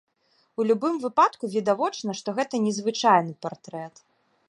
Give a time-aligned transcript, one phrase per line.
[0.61, 4.07] У любым выпадку відавочна, што гэта незвычайны партрэт.